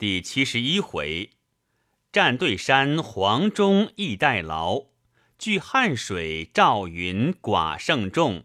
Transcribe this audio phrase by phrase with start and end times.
[0.00, 1.28] 第七十一回，
[2.10, 4.86] 战对山黄忠亦代劳，
[5.36, 8.44] 据汉水赵云寡胜众。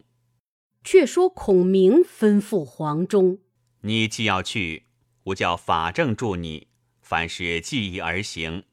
[0.84, 3.38] 却说孔明吩咐黄忠
[3.80, 4.84] ：“你既要去，
[5.24, 6.66] 吾叫法正助你，
[7.00, 8.64] 凡事计议而行。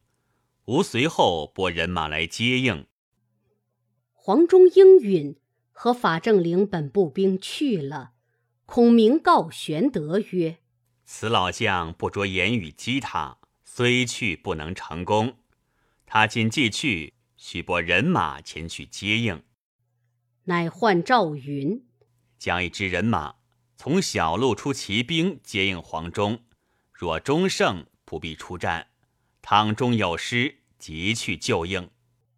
[0.66, 2.86] 吾随后拨人马来接应。”
[4.12, 5.38] 黄忠应允，
[5.72, 8.12] 和法正领本部兵去了。
[8.66, 10.58] 孔明告玄德曰：
[11.06, 15.38] 此老将不着言语激他，虽去不能成功。
[16.06, 19.44] 他今既去，须拨人马前去接应。
[20.46, 21.86] 乃唤赵云，
[22.38, 23.36] 将一支人马
[23.76, 26.44] 从小路出骑兵接应黄忠。
[26.92, 28.88] 若忠胜，不必出战；
[29.42, 31.90] 倘中有失，即去救应。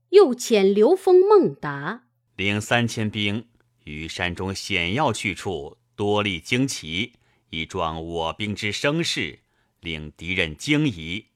[0.10, 3.48] 又遣刘封、孟达领三千兵
[3.84, 7.14] 于山中险要去处多立旌旗。
[7.56, 9.40] 以壮我兵之声势，
[9.80, 11.28] 令敌人惊疑。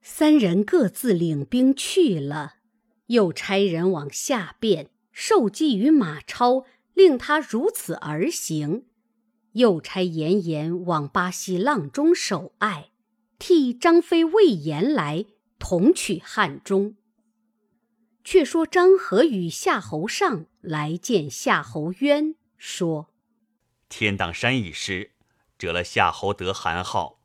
[0.00, 2.56] 三人各自领兵去了，
[3.06, 8.84] 又差人往下变，受计于马超，令他如此而行。
[9.52, 12.90] 又差严颜往巴西阆中守隘，
[13.38, 15.24] 替张飞、魏延来
[15.58, 16.94] 同取汉中。
[18.22, 23.08] 却说张合与夏侯尚来见夏侯渊，说
[23.88, 25.12] ：“天荡山已失。”
[25.58, 27.20] 折了夏侯德韩号，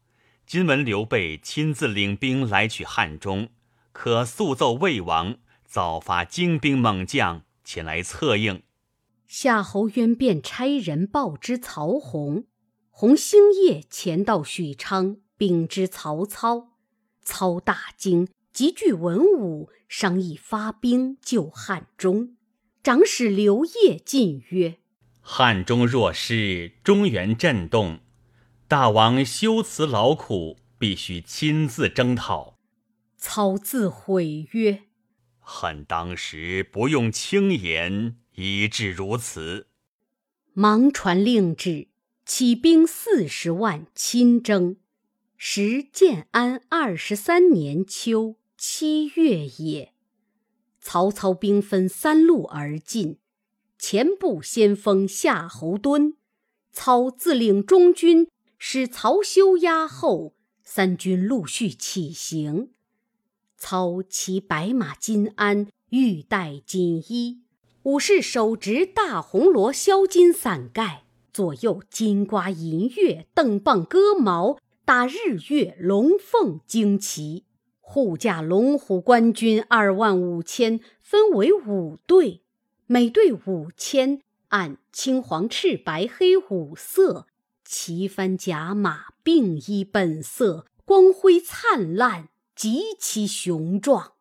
[0.46, 3.50] 今闻刘备亲自领兵来取汉中，
[3.92, 8.64] 可速奏魏王，早发精兵猛将前来策应。
[9.28, 12.46] 夏侯渊便差人报之曹洪，
[12.90, 16.72] 洪星夜前到许昌禀之曹操，
[17.22, 22.36] 操大惊，急聚文武商议发兵救汉中。
[22.84, 24.80] 长史刘烨进曰
[25.22, 28.00] ：“汉中若失，中原震动。”
[28.72, 32.58] 大王修辞劳苦，必须亲自征讨。
[33.18, 34.84] 操自悔曰
[35.40, 39.68] ：“恨当时不用轻言，以致如此。”
[40.56, 41.90] 忙传令旨，
[42.26, 44.78] 起兵四十万，亲征。
[45.36, 49.92] 时建安二十三年秋七月也。
[50.80, 53.18] 曹操兵分三路而进，
[53.78, 56.14] 前部先锋夏侯惇，
[56.72, 58.30] 操自领中军。
[58.64, 62.70] 使曹休压后，三军陆续起行。
[63.58, 67.42] 操骑白马金鞍，玉带锦衣，
[67.82, 77.46] 武士手执大红罗镶金伞盖，左右金瓜银月，邓棒戈矛，打日月龙凤旌旗。
[77.80, 82.44] 护驾龙虎官军二万五千，分为五队，
[82.86, 87.26] 每队五千，按青黄赤白黑五色。
[87.74, 94.16] 旗帆甲马并依本色，光辉灿烂，极其雄壮。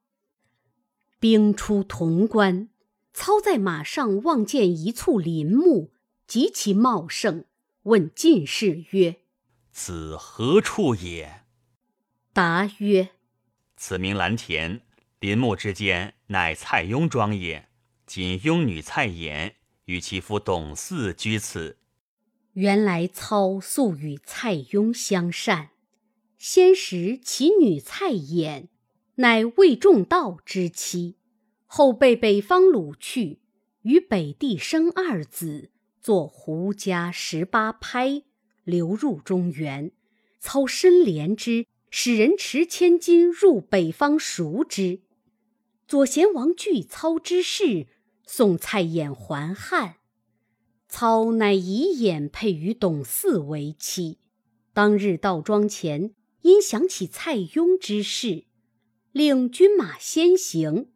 [1.18, 2.68] 兵出潼关，
[3.12, 5.92] 操在马上望见一簇林木，
[6.28, 7.44] 极其茂盛，
[7.82, 9.16] 问进士曰
[9.72, 11.42] ：“此何处也？”
[12.32, 13.10] 答曰
[13.76, 14.80] ：“此名蓝田，
[15.18, 17.68] 林木之间，乃蔡邕庄也。
[18.06, 19.54] 今雍女蔡琰
[19.86, 21.78] 与其夫董祀居此。”
[22.60, 25.70] 原来操素与蔡邕相善，
[26.36, 28.66] 先时其女蔡琰，
[29.14, 31.16] 乃魏仲道之妻，
[31.64, 33.38] 后被北方掳去，
[33.80, 35.70] 与北帝生二子，
[36.02, 38.24] 作胡家十八拍，
[38.64, 39.92] 流入中原。
[40.38, 45.00] 操深怜之，使人持千金入北方赎之。
[45.88, 47.86] 左贤王惧操之事，
[48.26, 49.96] 送蔡琰还汉。
[50.90, 54.18] 操乃以眼配于董嗣为妻。
[54.72, 56.12] 当日到庄前，
[56.42, 58.44] 因想起蔡邕之事，
[59.12, 60.90] 令军马先行。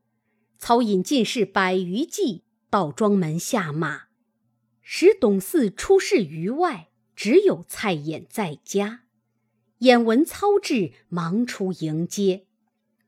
[0.58, 4.06] 操引进士百余骑到庄门下马，
[4.82, 9.04] 使董祀出侍于外，只有蔡琰在家。
[9.78, 12.46] 眼闻操至，忙出迎接。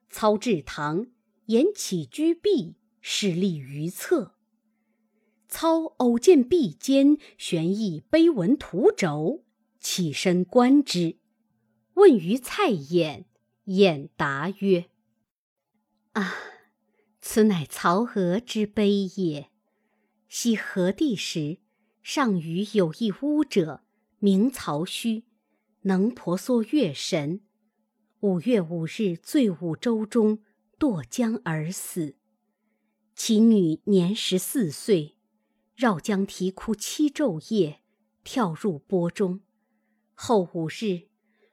[0.09, 1.09] 操至堂，
[1.47, 4.36] 言起居壁，势立于侧。
[5.49, 9.45] 操偶见壁间悬一碑文图轴，
[9.79, 11.19] 起身观之，
[11.95, 13.25] 问于蔡琰，
[13.65, 14.87] 琰答曰
[16.13, 16.35] ：“啊，
[17.21, 19.49] 此乃曹娥之碑也。
[20.29, 21.59] 昔何帝时，
[22.03, 23.83] 上虞有一巫者，
[24.19, 25.25] 名曹虚，
[25.83, 27.41] 能婆娑月神。
[28.21, 30.41] 五月五日醉舞舟中，
[30.79, 32.17] 堕江而死。
[33.15, 35.15] 其女年十四岁。”
[35.77, 37.81] 绕江啼哭七昼夜，
[38.25, 39.41] 跳入波中。
[40.15, 41.09] 后五日，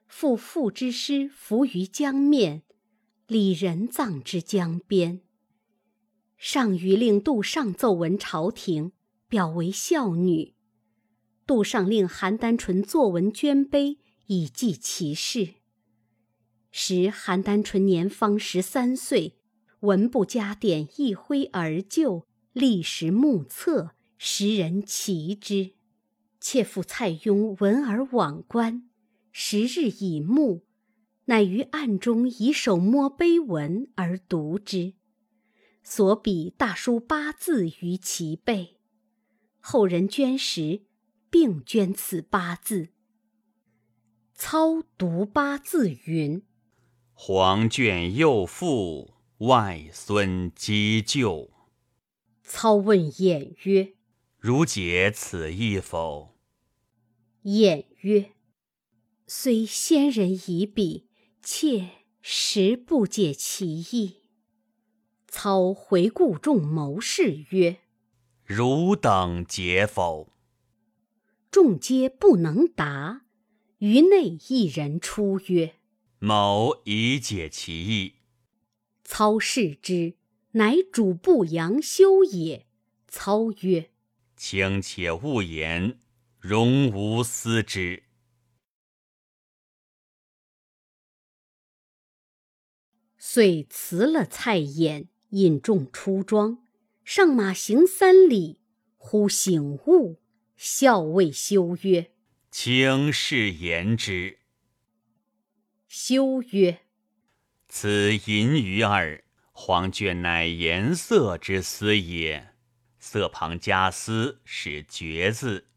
[0.06, 2.62] 复父之师伏于江面，
[3.26, 5.20] 李人葬之江边。
[6.38, 8.92] 上谕令杜尚奏闻朝廷，
[9.28, 10.54] 表为孝女。
[11.46, 13.98] 杜尚令邯郸纯作文捐碑，
[14.28, 15.56] 以记其事。
[16.70, 19.36] 时邯郸纯年方十三岁，
[19.80, 25.72] 文部加典一挥而就，历时目测，时人奇之。
[26.40, 28.88] 妾父蔡邕闻而往观，
[29.32, 30.62] 时日已暮，
[31.24, 34.92] 乃于暗中以手摸碑文而读之，
[35.82, 38.78] 所笔大书八字于其背。
[39.58, 40.82] 后人捐石，
[41.30, 42.90] 并捐此八字。
[44.34, 46.42] 操读八字云。
[47.14, 51.50] 黄卷幼妇，外孙积旧。
[52.42, 53.94] 操问偃曰
[54.46, 56.36] ：“如解此意否？”
[57.44, 58.32] 偃曰
[59.26, 61.08] ：“虽先人已笔，
[61.42, 61.88] 妾
[62.20, 64.24] 实不解其意。”
[65.26, 67.78] 操回顾众谋士曰
[68.44, 70.34] ：“汝等解否？”
[71.50, 73.24] 众皆不能答。
[73.78, 75.76] 于内一人出曰：
[76.18, 78.16] 某以解其意。
[79.04, 80.18] 操视之，
[80.50, 82.66] 乃主簿杨修也。
[83.08, 83.90] 操曰
[84.46, 85.98] ：“卿且勿言，
[86.38, 88.02] 容吾思之。”
[93.16, 96.62] 遂辞了蔡琰，引众出庄，
[97.06, 98.60] 上马行三里，
[98.98, 100.20] 忽醒悟，
[100.58, 102.12] 笑谓修曰
[102.52, 104.40] ：“卿是言之。”
[105.88, 106.80] 修曰
[107.66, 112.53] ：“此银鱼耳，黄卷乃颜色之思也。
[113.06, 115.68] 色旁加丝，是绝字。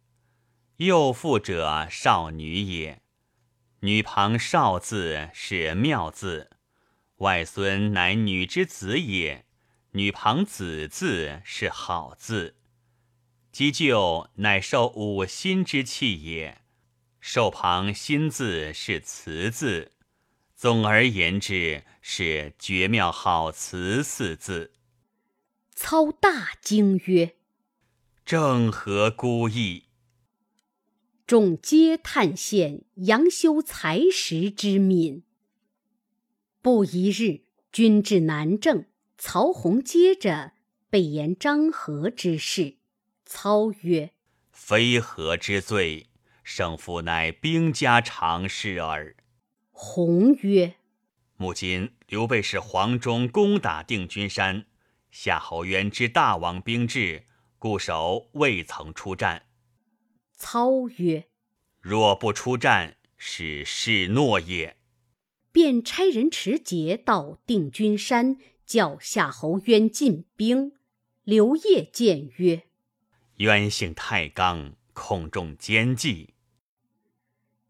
[0.78, 3.02] 幼妇者，少女也。
[3.82, 6.52] 女旁少字，是妙字。
[7.18, 9.46] 外孙乃女之子也。
[9.92, 12.56] 女旁子字，是好字。
[13.52, 16.62] 积就乃受五心之气也。
[17.20, 19.92] 受旁心字，是慈字。”
[20.56, 24.72] 总而言之，是绝妙好词四字。
[25.80, 27.36] 操大惊曰
[28.26, 29.84] ：“正合孤意。”
[31.28, 35.22] 众皆叹羡杨修才识之敏。
[36.64, 38.86] 不一日，军至南郑，
[39.20, 40.54] 曹洪接着
[40.90, 42.78] 备言张合之事。
[43.24, 44.14] 操曰
[44.52, 46.08] ：“非何之罪，
[46.44, 49.16] 胜负乃兵家常事耳。”
[49.70, 50.78] 洪曰
[51.38, 54.66] ：“目今刘备使黄忠攻打定军山，
[55.20, 57.24] 夏侯渊之大王兵至，
[57.58, 59.48] 固守未曾出战。”
[60.38, 61.28] 操曰
[61.82, 64.78] ：“若不出战，是示诺也。”
[65.52, 70.74] 便差人持节到定军山，叫夏侯渊进兵。
[71.24, 72.68] 刘烨谏曰
[73.38, 76.36] ：“渊性太刚，恐中奸计。”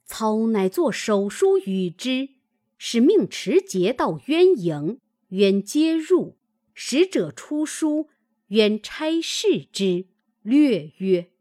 [0.03, 2.31] 操乃作手书与之，
[2.77, 4.99] 使命持节到渊营，
[5.29, 6.36] 渊接入。
[6.79, 8.07] 使者出书，
[8.49, 10.05] 渊差事之，
[10.43, 11.31] 略曰：“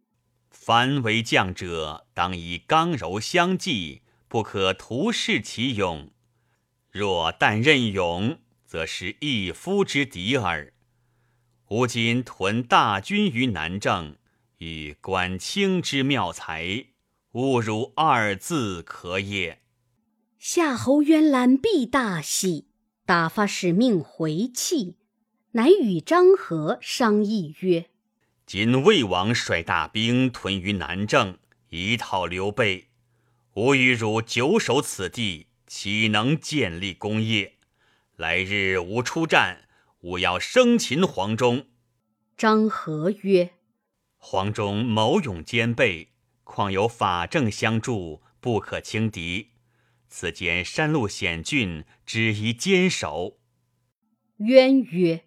[0.49, 6.11] 凡为将者，当以刚柔相济，不可徒恃其勇。
[6.91, 10.73] 若但任勇，则是一夫之敌耳。
[11.69, 14.17] 吾今屯大军于南郑，
[14.57, 16.87] 与管卿之妙才。”
[17.33, 19.61] 勿如二字可也。
[20.39, 22.69] 夏侯渊览毕大喜，
[23.05, 24.97] 打发使命回弃，
[25.57, 27.87] 乃与张合商议曰
[28.45, 31.39] ：“今魏王率大兵屯于南郑，
[31.71, 32.89] 以讨刘备。
[33.55, 37.55] 吾与汝久守此地，岂能建立功业？
[38.17, 39.67] 来日吾出战，
[40.01, 41.69] 吾要生擒黄忠。”
[42.37, 43.53] 张合曰
[44.19, 46.11] ：“黄忠谋勇兼备。”
[46.45, 49.53] 况有法正相助，不可轻敌。
[50.11, 53.39] 此间山路险峻，只宜坚守。
[54.37, 55.25] 渊曰：“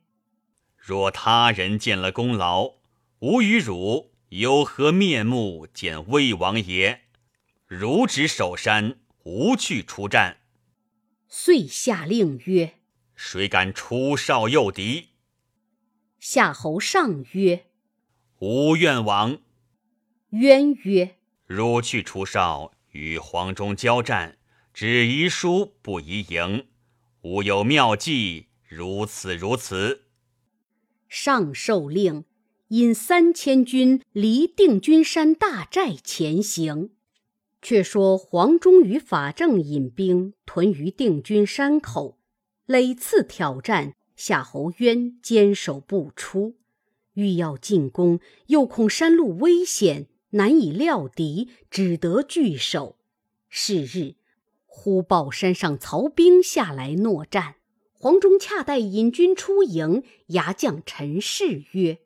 [0.90, 2.78] 若他人见了功劳，
[3.20, 7.02] 吾与汝有何面目见魏王爷？
[7.68, 10.38] 汝只守山，无去出战。”
[11.30, 12.80] 遂下令曰
[13.14, 15.10] ：“谁敢出少诱敌？”
[16.20, 17.68] 夏侯尚曰
[18.42, 19.38] ：“吾愿往。”
[20.42, 24.40] 渊曰：“汝去出少，与黄忠交战，
[24.74, 26.66] 只宜输不宜赢。
[27.22, 30.06] 吾有妙计，如此如此。”
[31.10, 32.24] 上受令，
[32.70, 36.92] 引三千军离定军山大寨前行。
[37.62, 42.18] 却说黄忠与法正引兵屯于定军山口，
[42.66, 46.56] 累次挑战，夏侯渊坚守不出。
[47.16, 52.96] 欲要进攻，又恐山路危险，难以料敌，只得据守。
[53.50, 54.16] 是日，
[54.66, 57.56] 忽报山上曹兵下来搦战。
[58.02, 61.98] 黄忠恰待引军出营，牙将陈氏曰：“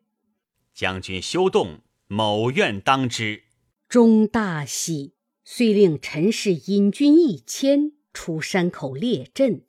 [0.74, 3.44] 将军休动，某愿当之。”
[3.88, 9.62] 忠大喜，遂令陈氏引军一千出山口列阵。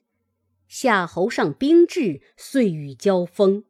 [0.67, 3.63] 夏侯尚兵至，遂与交锋。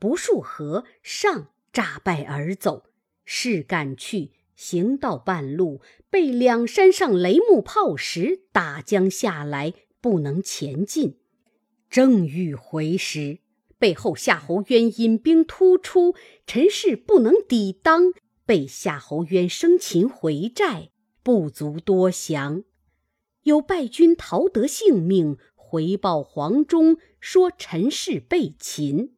[0.00, 2.86] 不数合，上诈败而走。
[3.24, 11.19] 士赶去，行到半路，被两山上雷木炮石打将下来，不能前进。
[11.90, 13.40] 正欲回时，
[13.76, 16.14] 背后夏侯渊引兵突出，
[16.46, 18.12] 陈氏不能抵挡，
[18.46, 20.90] 被夏侯渊生擒回寨，
[21.24, 22.62] 不足多降。
[23.42, 29.16] 有败军逃得性命，回报黄忠，说陈氏被擒。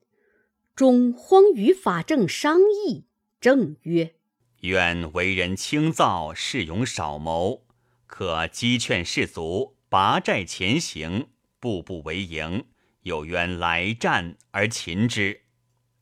[0.74, 3.04] 中慌与法正商议，
[3.38, 4.14] 正曰
[4.62, 7.66] ：“愿为人轻躁，士勇少谋，
[8.06, 11.26] 可击劝士卒，拔寨前行，
[11.62, 12.64] 步步为营。
[13.04, 15.42] 有冤来战而擒之，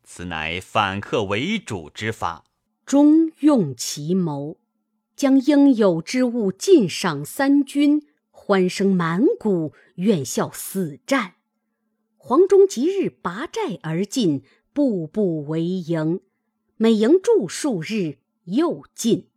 [0.03, 2.47] 此乃反客为主之法。”
[2.87, 4.59] 中用其谋，
[5.15, 11.35] 将应有之物尽赏三军，欢声满谷，愿效死战。
[12.17, 14.43] 黄忠即日拔寨而进。
[14.73, 16.21] 步步为营，
[16.77, 19.29] 每营住数日，又进。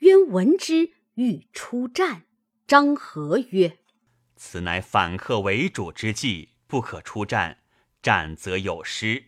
[0.00, 2.24] 渊闻之，欲出战。
[2.66, 3.78] 张合曰
[4.38, 7.58] ：“此乃反客为主之计，不可出战，
[8.00, 9.24] 战则有失。”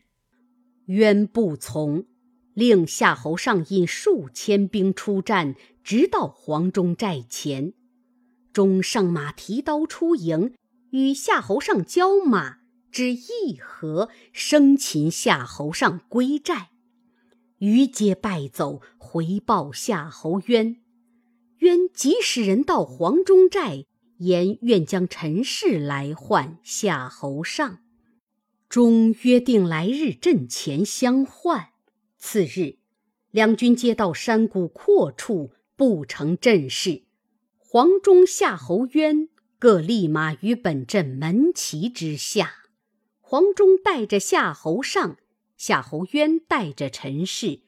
[0.86, 2.06] 渊不从，
[2.54, 7.74] 令夏侯尚引数千兵出战，直到黄忠寨前。
[8.52, 10.54] 忠上马提刀出营，
[10.90, 12.60] 与夏侯尚交马。
[12.90, 16.70] 只一合，生擒夏侯尚归寨，
[17.58, 20.80] 余皆败走，回报夏侯渊。
[21.58, 23.84] 渊即使人到黄忠寨，
[24.20, 27.78] 言愿将陈氏来换夏侯尚。
[28.68, 31.70] 终约定来日阵前相换。
[32.18, 32.76] 次日，
[33.30, 37.04] 两军皆到山谷阔处，不成阵势。
[37.56, 42.56] 黄忠、夏侯渊各立马于本阵门旗之下。
[43.20, 45.16] 黄忠带着夏侯尚，
[45.56, 47.60] 夏侯渊带着陈氏，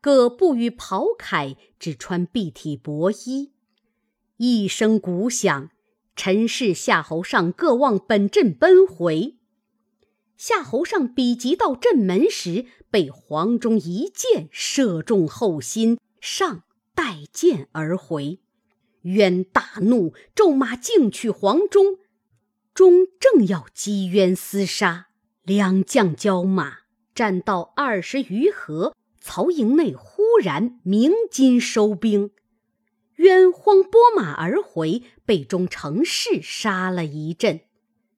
[0.00, 3.52] 各步于袍铠，只穿蔽体薄衣。
[4.38, 5.70] 一声鼓响，
[6.16, 9.36] 陈氏、夏侯尚各望本阵奔回。
[10.36, 16.62] 夏侯尚比及到阵门时，被黄忠一箭射中后心，尚
[16.94, 18.40] 带箭而回。
[19.02, 21.98] 渊大怒，骤马径取黄忠。
[22.74, 25.08] 忠正要击渊厮杀，
[25.42, 26.80] 两将交马，
[27.14, 32.30] 战到二十余合，曹营内忽然鸣金收兵。
[33.20, 37.60] 渊慌拨马而回，被忠乘势杀了一阵。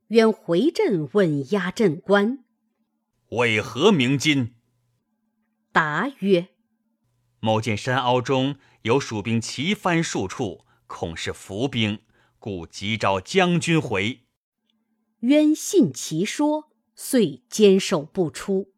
[0.09, 2.45] 渊回阵问押阵官
[3.31, 4.55] ：“为何鸣金？”
[5.73, 6.51] 答曰
[7.41, 11.99] ：“某见山凹中有蜀兵齐翻数处，恐是伏兵，
[12.39, 14.21] 故急召将军回。”
[15.21, 18.73] 渊信其说，遂坚守不出。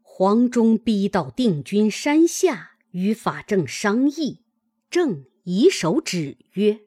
[0.00, 4.44] 黄忠逼到定军山下，与法正商议。
[4.90, 6.80] 正以手指曰：“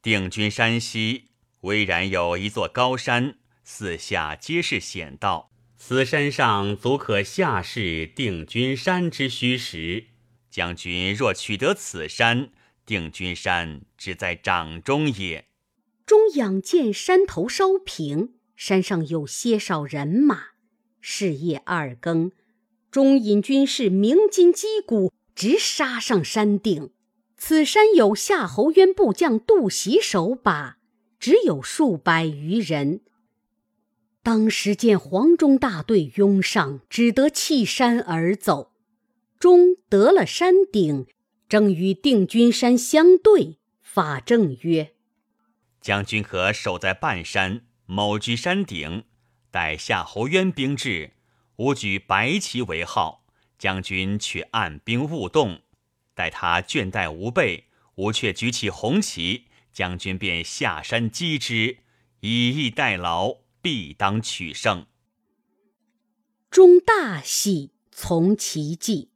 [0.00, 1.28] 定军山西，
[1.60, 5.50] 巍然有一座高山，四下皆是险道。
[5.76, 10.06] 此山上足可下视定军山之虚实。
[10.50, 12.50] 将军若取得此山，
[12.86, 15.46] 定军山只在掌中也。”
[16.06, 20.52] 中仰见山头稍平，山上有些少人马。
[21.00, 22.32] 是夜二更，
[22.90, 26.90] 中引军士鸣金击鼓，直杀上山顶。
[27.44, 30.78] 此山有夏侯渊部将杜袭守把，
[31.18, 33.00] 只有数百余人。
[34.22, 38.70] 当时见黄忠大队拥上，只得弃山而走。
[39.40, 41.08] 终得了山顶，
[41.48, 43.58] 正与定军山相对。
[43.80, 44.94] 法正曰。
[45.80, 49.02] 将军可守在半山，某居山顶，
[49.50, 51.14] 待夏侯渊兵至，
[51.56, 53.24] 吾举白旗为号，
[53.58, 55.62] 将军却按兵勿动。
[56.14, 57.66] 待他倦怠无备，
[57.96, 61.78] 吾却举起红旗，将军便下山击之，
[62.20, 64.86] 以逸待劳，必当取胜。
[66.50, 69.10] 中大喜，从其计。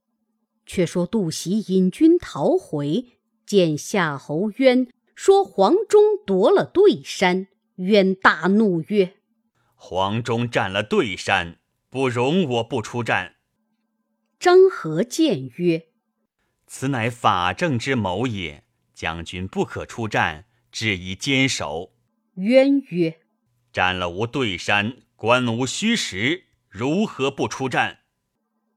[0.65, 7.47] 却说杜袭引军逃回，见夏侯渊，说黄忠夺了对山。
[7.77, 9.17] 渊大怒曰
[9.77, 11.59] ：“黄忠占了对山，
[11.91, 13.37] 不容我不出战。”
[14.41, 15.89] 张合谏曰
[16.67, 21.93] ：“此乃法正之谋也，将军不可出战，只以坚守。”
[22.37, 23.21] 渊曰
[23.73, 28.01] ：“占了无对山，关无虚实，如何不出战？”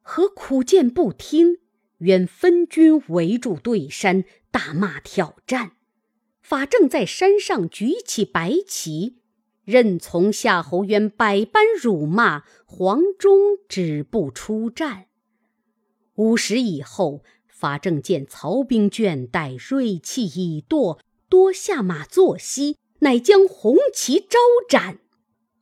[0.01, 1.57] 何苦谏不听，
[1.99, 5.73] 渊分军围住对山，大骂挑战。
[6.41, 9.19] 法正在山上举起白旗，
[9.65, 15.07] 任从夏侯渊百般辱骂，黄忠止不出战。
[16.15, 17.23] 午时以后，
[17.59, 24.39] 法正见曹兵倦怠，锐气已堕，多下马坐息，乃将红旗招
[24.69, 24.99] 展，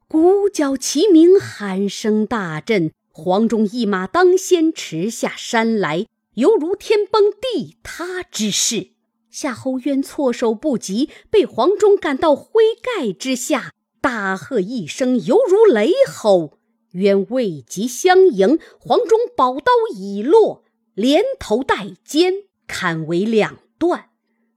[0.08, 2.92] 鼓角齐鸣，喊声大震。
[3.10, 8.92] 黄忠一马当先驰下山来，犹如天崩地塌之势。
[9.32, 16.60] 夏侯渊措手不及，被黄忠赶到灰盖之下，大喝一声，犹如雷吼。
[16.92, 20.64] 渊未及相迎，黄忠宝刀已落，
[20.98, 22.34] 连头带肩
[22.66, 24.10] 砍为两段。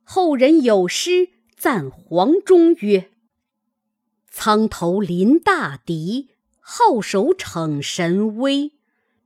[0.03, 3.11] 后人有诗赞黄忠曰
[4.33, 6.31] ：“苍头临大敌，
[6.65, 8.73] 皓首逞神威，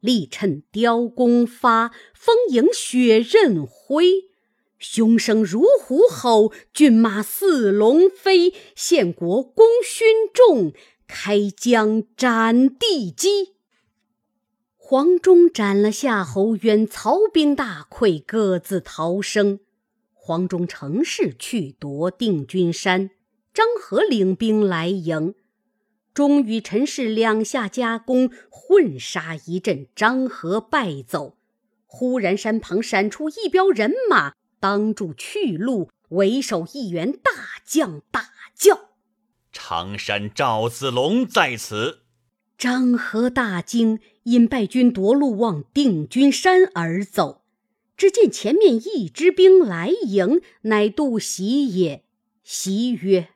[0.01, 4.25] 力趁雕弓发，风迎雪刃挥。”
[4.81, 8.53] 凶声如虎吼，骏马似龙飞。
[8.75, 10.73] 献国功勋重，
[11.07, 13.55] 开疆斩地基。
[14.87, 19.61] 黄忠斩了夏侯渊，曹兵大溃，各自逃生。
[20.13, 23.09] 黄忠乘势去夺定军山，
[23.55, 25.35] 张合领兵来迎，
[26.13, 31.39] 忠与陈氏两下夹攻，混杀一阵，张合败走。
[31.87, 34.35] 忽然山旁闪出一彪人马。
[34.61, 37.31] 挡住去路，为首一员大
[37.65, 38.91] 将大叫
[39.51, 42.01] ：“常山赵子龙在此！”
[42.57, 47.43] 张合大惊，因败军夺路，往定军山而走。
[47.97, 52.05] 只见前面一支兵来迎，乃杜袭也。
[52.43, 53.29] 袭曰：“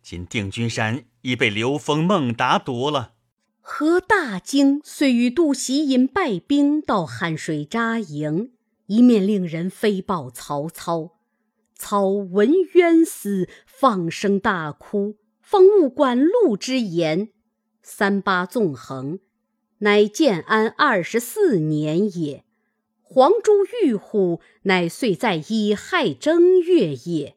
[0.00, 3.14] 今定军山已被刘封、孟达夺了。”
[3.60, 8.52] 何大惊，遂与杜袭引败兵到汉水扎营。
[8.86, 11.16] 一面令人飞报曹操，
[11.74, 17.30] 操闻冤死，放声大哭，方悟管路之言。
[17.82, 19.18] 三八纵横，
[19.78, 22.44] 乃建安二十四年也。
[23.02, 23.52] 黄珠
[23.84, 27.36] 玉虎，乃岁在乙亥正月也。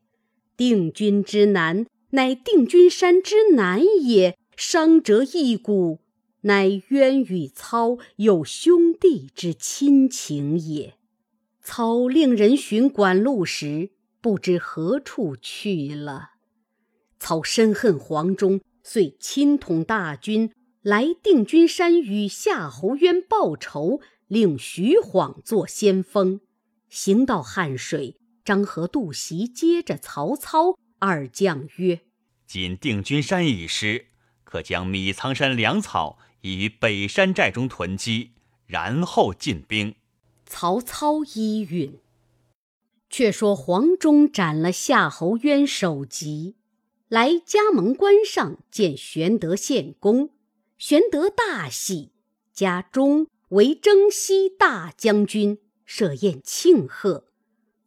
[0.58, 4.38] 定军之南，乃定军山之南也。
[4.58, 6.00] 伤折一骨，
[6.42, 10.96] 乃渊与操有兄弟之亲情也。
[11.62, 16.32] 操令人寻管路时，不知何处去了。
[17.20, 26.40] 操深恨黄忠，遂亲统大军来定军山与夏侯渊报仇，令徐晃做先锋。
[26.90, 28.16] 行到汉水，
[28.46, 32.02] 张合、杜袭接着曹操二将曰
[32.48, 34.08] ：“今定军山已失，
[34.44, 38.32] 可将米仓山粮草移于北山寨中囤积，
[38.66, 39.96] 然后进兵。”
[40.48, 42.00] 曹操依允。
[43.10, 46.56] 却说黄忠斩了夏侯渊首级，
[47.08, 50.30] 来加盟关上见玄德献功，
[50.80, 52.14] 玄德大喜，
[52.54, 57.26] 加忠为征西大将军，设宴庆贺。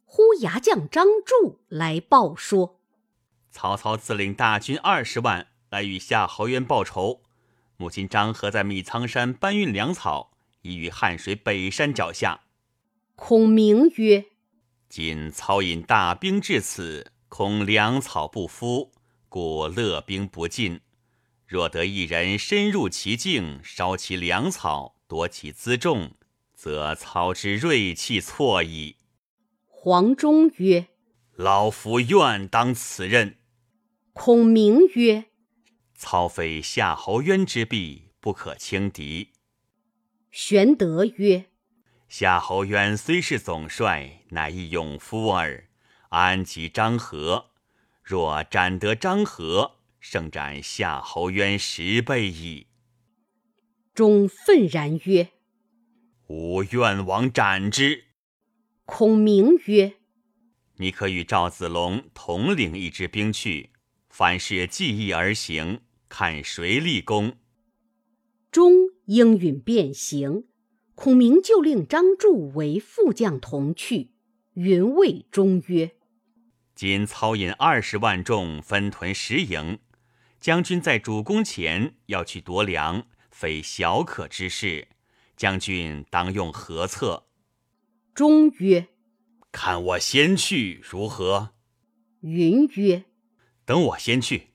[0.05, 2.79] 呼牙将张柱来报说，
[3.49, 7.23] 曹操自领大军二十万来与夏侯渊报仇。
[7.77, 10.29] 母亲张合在米仓山搬运粮草，
[10.61, 12.41] 已于汉水北山脚下。
[13.15, 14.25] 孔明曰
[14.87, 18.91] ：“今操引大兵至此，恐粮草不敷，
[19.29, 20.79] 故勒兵不进。
[21.53, 26.13] 若得一人深入其境，烧其粮草，夺其辎重，
[26.55, 28.95] 则操之锐气错矣。”
[29.69, 30.87] 黄忠曰
[31.37, 33.37] ：“老夫愿当此任。”
[34.13, 35.25] 孔明曰
[35.93, 39.29] ：“操非夏侯渊之臂，不可轻敌。”
[40.31, 41.45] 玄德曰：
[42.09, 45.69] 夏侯渊虽是总帅，乃一勇夫耳，
[46.09, 47.51] 安及张合？
[48.01, 52.67] 若斩得张合，胜斩夏侯渊十倍矣。
[53.93, 55.29] 钟愤然曰
[56.27, 58.03] ：“吾愿往斩之。”
[58.83, 59.93] 孔明曰
[60.75, 63.69] ：“你可与赵子龙统领一支兵去，
[64.09, 67.37] 凡事计议而行，看谁立功。”
[68.51, 68.73] 钟
[69.05, 70.43] 应允便行。
[70.95, 74.11] 孔明就令张柱为副将同去，
[74.55, 75.95] 云谓钟曰
[76.75, 79.79] ：“今操引二十万众，分屯十营。
[80.43, 84.89] 将军在主公前要去夺粮，非小可之事。
[85.37, 87.27] 将军当用何策？”
[88.13, 88.89] 钟曰
[89.53, 91.53] ：“看我先去如何？”
[92.19, 93.05] 云曰
[93.63, 94.49] ：“等我先去。”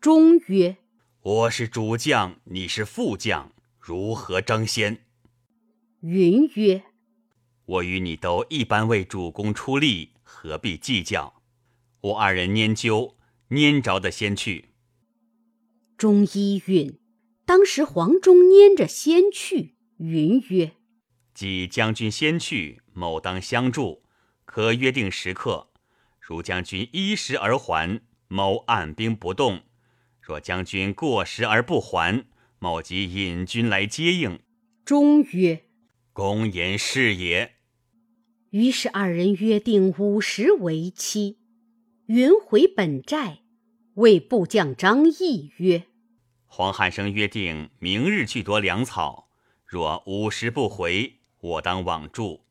[0.00, 0.78] 钟曰
[1.20, 5.04] ：“我是主将，你是副将，如何争先？”
[6.00, 6.82] 云曰
[7.66, 11.42] ：“我与你都一般为主公出力，何必计较？
[12.00, 13.16] 我二人拈阄，
[13.50, 14.70] 拈着的先去。”
[15.96, 16.98] 钟一允，
[17.44, 20.72] 当时黄忠拈着先去，云曰
[21.32, 24.02] ：“即将军先去，某当相助，
[24.44, 25.70] 可约定时刻。
[26.18, 29.60] 如将军依时而还，某按兵不动；
[30.20, 32.24] 若将军过时而不还，
[32.58, 34.40] 某即引军来接应。”
[34.84, 35.64] 钟曰。
[36.12, 37.54] 公言是也。
[38.50, 41.38] 于是二人约定午时为期。
[42.06, 43.40] 云回本寨，
[43.94, 45.86] 谓部将张毅曰
[46.46, 49.28] ：“黄汉生约定明日去夺粮草，
[49.64, 52.44] 若午时不回，我当往助。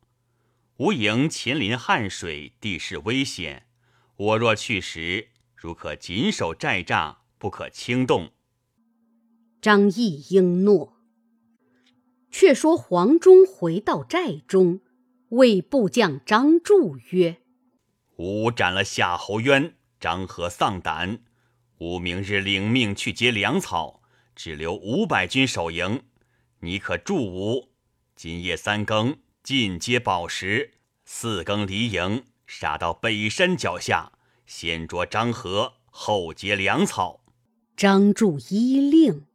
[0.77, 3.67] 吾营秦临汉水，地势危险。
[4.15, 8.32] 我若去时，如可谨守寨栅，不可轻动。”
[9.62, 10.93] 张毅应诺。
[12.32, 14.79] 却说黄忠回到寨中，
[15.29, 17.41] 谓部将张柱曰
[18.17, 21.19] ：“吾斩了夏侯渊，张合丧胆。
[21.84, 24.02] 吾明日领命去劫粮草，
[24.38, 26.02] 只留五百军守营。
[26.62, 27.74] 你可助吾。
[28.15, 34.13] 今夜三更进阶宝石，四更离营，杀到北山脚下，
[34.46, 37.26] 先捉张合，后劫粮草。”
[37.76, 39.26] 张柱依令。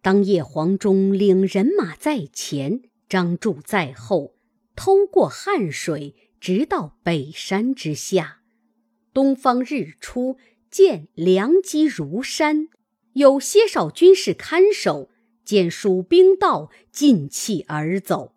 [0.00, 4.36] 当夜，黄忠领人马在前，张柱在后，
[4.76, 8.38] 偷过汉水，直到北山之下。
[9.12, 10.38] 东方日出，
[10.72, 12.68] 见良机如山，
[13.12, 15.10] 有些少军士看守，
[15.44, 18.32] 见蜀兵到，尽弃而走。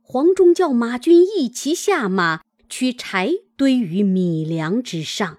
[0.00, 5.38] 黄忠叫马军一齐下马，取柴堆于米粮之上，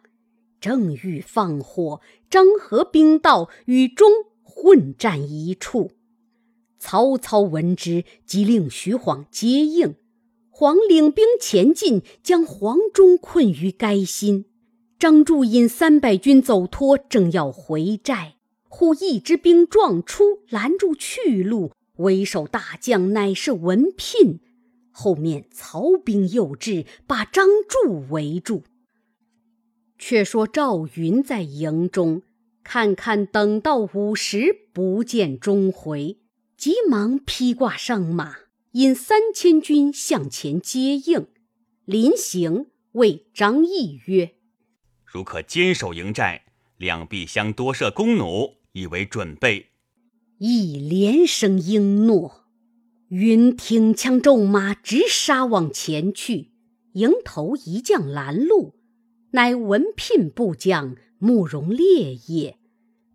[0.61, 4.07] 正欲放火，张合兵到，与忠。
[4.57, 5.91] 混战一处，
[6.79, 9.95] 曹操闻之，即令徐晃接应。
[10.49, 14.45] 晃领兵前进，将黄忠困于垓心。
[14.97, 18.35] 张柱引三百军走脱，正要回寨，
[18.69, 21.71] 忽一支兵撞出，拦住去路。
[21.97, 24.39] 为首大将乃是文聘，
[24.91, 28.63] 后面曹兵又至，把张柱围住。
[29.97, 32.21] 却说赵云在营中。
[32.63, 36.17] 看看，等到午时，不见钟回，
[36.57, 38.35] 急忙披挂上马，
[38.71, 41.27] 引三千军向前接应。
[41.85, 44.31] 临行，谓张毅曰
[45.15, 46.43] ：“如可坚守营寨，
[46.75, 49.67] 两臂相多设弓弩，以为准备。”
[50.39, 52.43] 一连声应诺。
[53.07, 56.51] 云挺枪骤马，直杀往前去。
[56.95, 58.75] 迎头一将拦路，
[59.31, 60.97] 乃文聘部将。
[61.17, 62.57] 慕容烈也，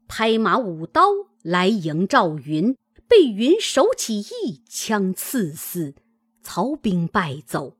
[0.08, 1.02] 拍马舞刀
[1.42, 2.74] 来迎赵云，
[3.06, 5.94] 被云手起一枪刺死，
[6.42, 7.76] 曹兵败走。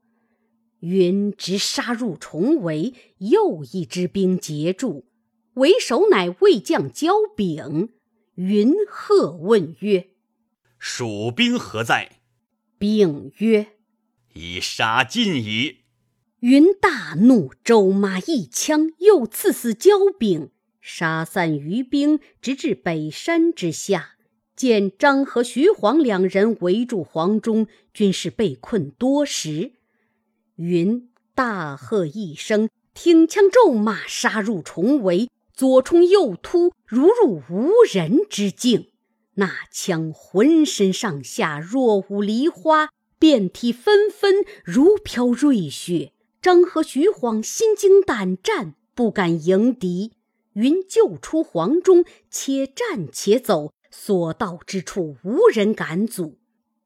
[0.81, 5.05] 云直杀入重围，又一支兵截住，
[5.55, 7.89] 为首乃魏将焦炳。
[8.35, 10.09] 云喝问曰
[10.79, 12.19] ：“蜀兵何在？”
[12.79, 13.67] 炳曰
[14.33, 15.77] ：“已杀尽矣。”
[16.41, 20.49] 云大怒，周马一枪，又刺死焦炳，
[20.81, 24.15] 杀散余兵，直至北山之下。
[24.55, 29.73] 见张和徐晃两人围住黄忠，军士被困多时。
[30.61, 38.89] 云大喝一声，挺枪骤马，杀入重围，左冲右突，如入无人之境。
[39.35, 46.13] 那枪浑身上下若舞梨花，遍体纷纷，如飘瑞雪。
[46.39, 50.11] 张和徐晃心惊胆战，不敢迎敌。
[50.53, 56.37] 云救出黄忠，且战且走，所到之处无人敢阻。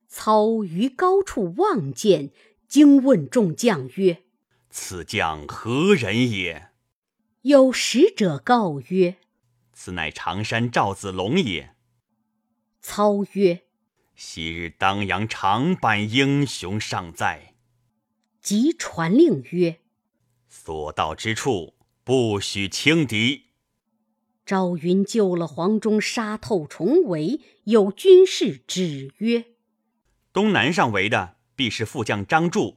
[0.08, 2.32] 操于高处望见，
[2.76, 4.24] 惊问众将曰
[4.70, 6.72] ：“此将何人也？”
[7.44, 9.16] 有使者告曰
[9.72, 11.74] ：“此乃常山赵子龙也。”
[12.84, 13.62] 操曰
[14.14, 17.54] ：“昔日当阳长坂英雄尚在。”
[18.44, 19.80] 即传令曰
[20.50, 23.44] ：“所到之处，不许轻敌。”
[24.46, 27.40] 赵云救了黄忠，杀透重围。
[27.64, 29.46] 有军士指曰
[30.34, 32.76] ：“东南上围的，必是副将张柱。”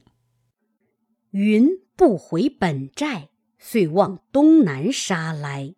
[1.31, 5.75] 云不回本寨，遂往东南杀来。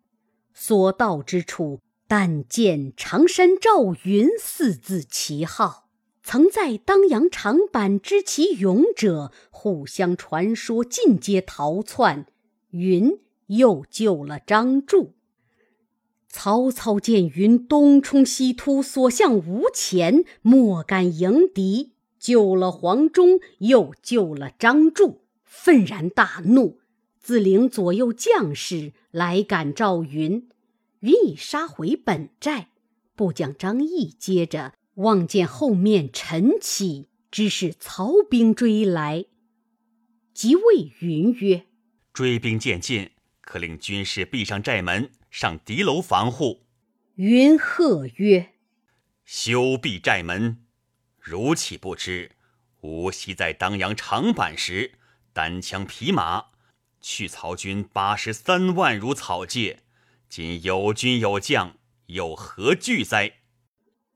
[0.54, 5.88] 所到之处，但见常山赵云四字旗号。
[6.22, 12.26] 曾在当阳长坂知其勇者，互相传说，尽皆逃窜。
[12.70, 15.14] 云又救了张柱。
[16.28, 21.91] 曹操见云东冲西突，所向无前，莫敢迎敌，
[22.22, 26.78] 救了黄忠，又救了张柱，愤然大怒，
[27.18, 30.48] 自领左右将士来赶赵云。
[31.00, 32.68] 云已杀回本寨，
[33.16, 34.74] 部将张翼接着。
[34.96, 39.24] 望见后面晨起，知是曹兵追来，
[40.32, 41.64] 即谓云曰
[42.12, 46.66] ：“追兵渐近，可令军士闭上寨门，上敌楼防护。”
[47.16, 48.50] 云喝曰
[49.24, 50.58] ：“休闭寨门！
[51.22, 52.32] 如岂不知？
[52.80, 54.94] 吾昔在当阳长坂时，
[55.32, 56.46] 单枪匹马，
[57.00, 59.78] 去曹军八十三万如草芥。
[60.28, 63.34] 今有军有将，有何惧哉？”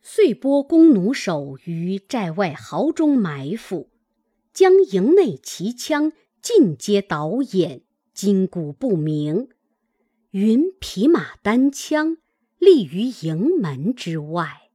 [0.02, 3.90] 遂拨弓弩手于寨外壕中埋伏，
[4.52, 9.48] 将营内骑枪尽皆导演，筋骨不明。
[10.30, 12.18] 云匹马单枪，
[12.58, 14.65] 立于营门之外。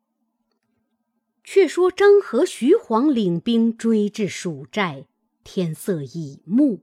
[1.53, 5.03] 却说张合、徐晃领兵追至蜀寨，
[5.43, 6.79] 天色已暮，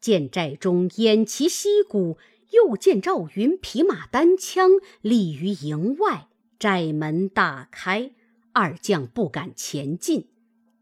[0.00, 2.16] 见寨中偃旗息鼓，
[2.52, 4.70] 又见赵云匹马单枪
[5.02, 6.28] 立于营外。
[6.58, 8.12] 寨门大开，
[8.54, 10.28] 二将不敢前进。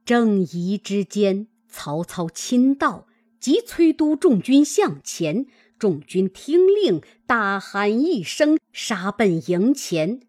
[0.04, 3.08] 正疑之间，曹操亲到，
[3.40, 5.46] 即催督众军向前。
[5.76, 10.20] 众军听令，大喊一声，杀奔营前。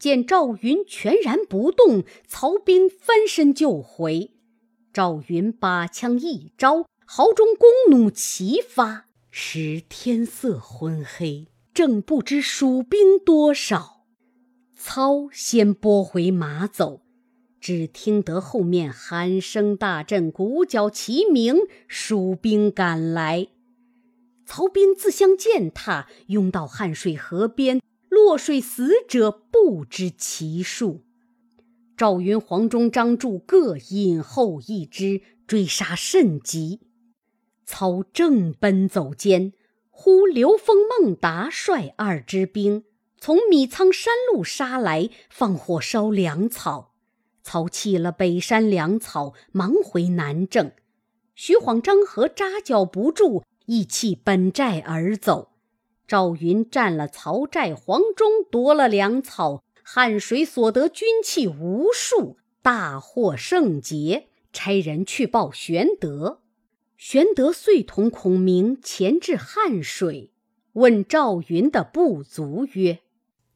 [0.00, 4.30] 见赵云全然不动，曹兵翻身就回。
[4.94, 14.06] 赵云把枪一招，壕中弓弩齐发，时天色昏黑，正不知蜀兵多少。
[14.74, 17.02] 操先拨回马走，
[17.60, 23.48] 只听得后面喊声大震，鼓角齐鸣，蜀兵赶来。
[24.46, 27.80] 曹兵自相践踏，拥到汉水河边，
[28.24, 31.00] 落水死者不知其数。
[31.96, 36.80] 赵云、黄忠、张柱各引后一支，追杀甚急。
[37.64, 39.52] 操正奔走间，
[39.90, 42.84] 忽刘封、孟达率二支兵。
[43.18, 46.94] 从米仓山路杀来，放火烧粮草。
[47.42, 50.72] 操弃了北山粮草，忙回南郑。
[51.34, 55.49] 徐晃、张合扎脚不住，亦弃本寨而走。
[56.10, 64.26] 赵云占了曹寨，黄忠夺了粮草，汉水所得军器无数，大获圣捷。
[64.52, 66.40] 差人去报玄德，
[66.96, 70.32] 玄德遂同孔明前至汉水，
[70.72, 72.98] 问赵云的不足曰。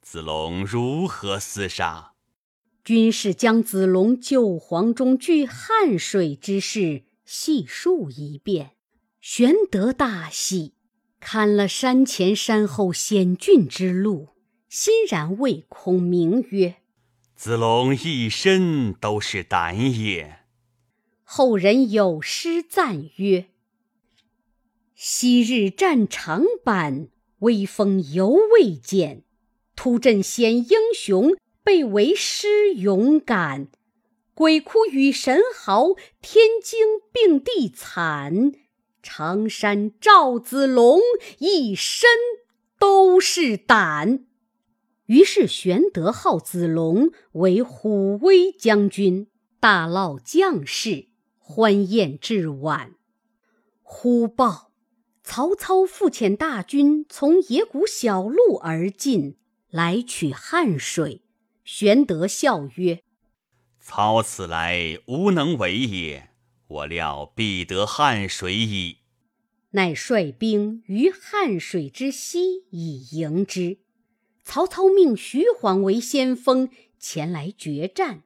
[0.01, 2.12] 子龙如何厮杀？
[2.85, 8.77] 军士将子龙救黄忠据汉水之事细述一遍。
[9.21, 10.74] 玄德大喜，
[11.27, 14.29] 看了山前山后险峻之路，
[14.69, 16.77] 欣然谓孔明曰
[17.35, 20.41] ：“子龙一身都是胆也。”
[21.25, 23.47] 后人有诗赞曰
[24.95, 27.09] ：“昔日战长坂，
[27.39, 29.23] 威风犹未减。”
[29.75, 33.69] 突阵显英雄，被为师勇敢。
[34.35, 38.53] 鬼哭与神嚎，天惊并地惨。
[39.05, 40.99] 常山赵子龙，
[41.38, 42.09] 一身
[42.79, 44.25] 都是胆。
[45.07, 49.29] 于是玄德号子龙为虎威将军，
[49.61, 52.95] 大闹将士，欢宴至晚。
[53.83, 54.73] 忽报
[55.23, 59.37] 曹操复遣大军从野谷小路而进。
[59.71, 61.23] 来取汉水，
[61.64, 63.03] 玄德笑曰
[63.83, 66.31] ：“操此来无能为也，
[66.66, 68.98] 我料必得汉水矣。”
[69.72, 73.79] 乃率兵于汉水之西以迎之。
[74.44, 78.22] 曹操命徐晃为先锋前来决战。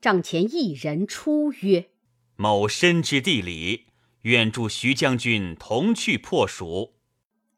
[0.00, 1.90] 帐前一人出曰
[2.36, 3.86] ：“某深知地理，
[4.22, 6.94] 愿助徐将军同去破蜀。”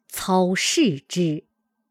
[0.09, 1.45] 操视之。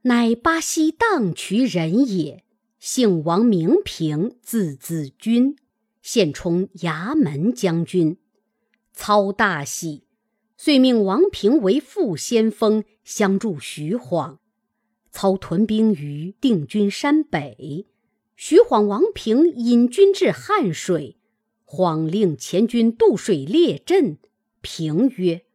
[0.04, 2.44] 乃巴西荡渠人也，
[2.80, 5.56] 姓王，名平，字子君，
[6.02, 8.17] 现充衙门将军。
[8.94, 10.06] 操大喜，
[10.58, 14.40] 遂命王平为副先锋，相助徐晃。
[15.12, 17.88] 操屯兵于定军山北，
[18.36, 21.18] 徐晃、王平引军至汉水，
[21.64, 24.20] 晃令前军渡水列阵。
[24.62, 25.46] 平曰：“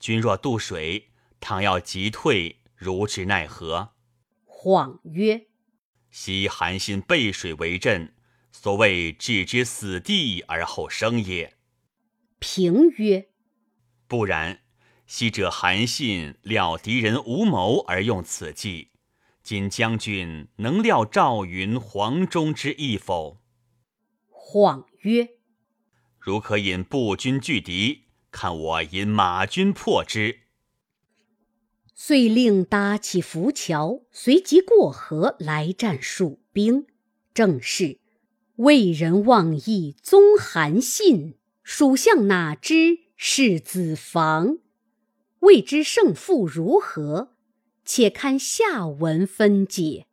[0.00, 3.90] 君若渡水。”倘要急退，如之奈何？”
[4.44, 5.46] 晃曰
[6.10, 8.12] ：“昔韩信背水为阵，
[8.50, 11.54] 所谓置之死地而后生也。”
[12.38, 13.28] 平曰
[14.06, 14.60] ：“不然。
[15.06, 18.90] 昔者韩信料敌人无谋而用此计，
[19.42, 23.38] 今将军能料赵云、黄忠之意否？”
[24.28, 25.30] 晃曰
[26.20, 30.40] ：“如可引步军拒敌，看我引马军破之。”
[31.94, 36.86] 遂令搭起浮桥，随即过河来战蜀兵。
[37.34, 37.98] 正是
[38.56, 41.37] 魏人妄议宗韩信，
[41.70, 44.56] 属相哪知是子房？
[45.40, 47.34] 未知胜负如何？
[47.84, 50.06] 且看下文分解。